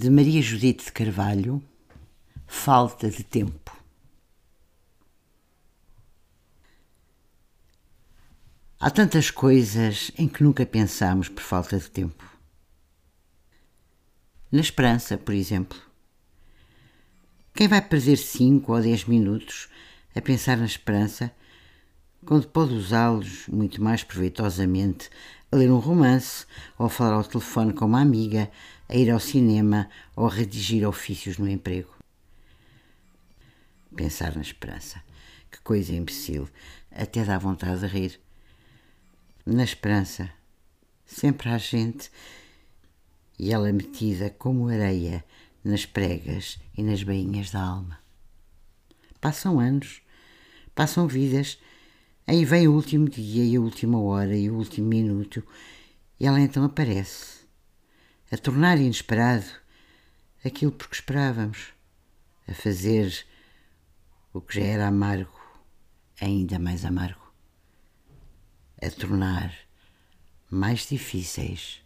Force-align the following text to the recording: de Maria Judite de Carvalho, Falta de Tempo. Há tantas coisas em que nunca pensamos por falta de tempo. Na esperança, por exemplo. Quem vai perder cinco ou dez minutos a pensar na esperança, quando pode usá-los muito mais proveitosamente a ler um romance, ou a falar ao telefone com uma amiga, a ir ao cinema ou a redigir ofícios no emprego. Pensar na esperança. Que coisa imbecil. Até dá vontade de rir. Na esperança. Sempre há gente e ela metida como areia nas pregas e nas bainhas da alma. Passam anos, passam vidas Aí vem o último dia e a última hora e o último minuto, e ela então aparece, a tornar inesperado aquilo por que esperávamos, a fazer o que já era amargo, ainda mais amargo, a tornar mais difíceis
de 0.00 0.10
Maria 0.10 0.40
Judite 0.40 0.84
de 0.84 0.92
Carvalho, 0.92 1.60
Falta 2.46 3.10
de 3.10 3.24
Tempo. 3.24 3.76
Há 8.78 8.92
tantas 8.92 9.32
coisas 9.32 10.12
em 10.16 10.28
que 10.28 10.44
nunca 10.44 10.64
pensamos 10.64 11.28
por 11.28 11.42
falta 11.42 11.76
de 11.76 11.90
tempo. 11.90 12.24
Na 14.52 14.60
esperança, 14.60 15.18
por 15.18 15.34
exemplo. 15.34 15.76
Quem 17.52 17.66
vai 17.66 17.82
perder 17.82 18.18
cinco 18.18 18.74
ou 18.74 18.80
dez 18.80 19.04
minutos 19.04 19.68
a 20.14 20.20
pensar 20.20 20.58
na 20.58 20.66
esperança, 20.66 21.32
quando 22.24 22.46
pode 22.46 22.72
usá-los 22.72 23.48
muito 23.48 23.82
mais 23.82 24.04
proveitosamente 24.04 25.10
a 25.50 25.56
ler 25.56 25.70
um 25.70 25.78
romance, 25.78 26.46
ou 26.78 26.86
a 26.86 26.90
falar 26.90 27.14
ao 27.14 27.24
telefone 27.24 27.72
com 27.72 27.86
uma 27.86 28.00
amiga, 28.00 28.50
a 28.88 28.94
ir 28.94 29.10
ao 29.10 29.20
cinema 29.20 29.88
ou 30.14 30.26
a 30.26 30.30
redigir 30.30 30.86
ofícios 30.86 31.38
no 31.38 31.48
emprego. 31.48 31.94
Pensar 33.94 34.34
na 34.34 34.42
esperança. 34.42 35.02
Que 35.50 35.58
coisa 35.60 35.92
imbecil. 35.92 36.48
Até 36.90 37.24
dá 37.24 37.38
vontade 37.38 37.80
de 37.80 37.86
rir. 37.86 38.20
Na 39.44 39.64
esperança. 39.64 40.30
Sempre 41.06 41.48
há 41.48 41.58
gente 41.58 42.10
e 43.38 43.52
ela 43.52 43.72
metida 43.72 44.30
como 44.30 44.68
areia 44.68 45.24
nas 45.64 45.86
pregas 45.86 46.58
e 46.76 46.82
nas 46.82 47.02
bainhas 47.02 47.50
da 47.50 47.60
alma. 47.60 47.98
Passam 49.20 49.58
anos, 49.58 50.02
passam 50.74 51.06
vidas 51.06 51.58
Aí 52.28 52.44
vem 52.44 52.68
o 52.68 52.74
último 52.74 53.08
dia 53.08 53.42
e 53.42 53.56
a 53.56 53.60
última 53.60 53.98
hora 53.98 54.36
e 54.36 54.50
o 54.50 54.54
último 54.54 54.86
minuto, 54.86 55.42
e 56.20 56.26
ela 56.26 56.38
então 56.38 56.62
aparece, 56.62 57.46
a 58.30 58.36
tornar 58.36 58.76
inesperado 58.76 59.46
aquilo 60.44 60.70
por 60.70 60.90
que 60.90 60.96
esperávamos, 60.96 61.68
a 62.46 62.52
fazer 62.52 63.24
o 64.30 64.42
que 64.42 64.60
já 64.60 64.66
era 64.66 64.88
amargo, 64.88 65.40
ainda 66.20 66.58
mais 66.58 66.84
amargo, 66.84 67.32
a 68.82 68.90
tornar 68.90 69.50
mais 70.50 70.86
difíceis 70.86 71.80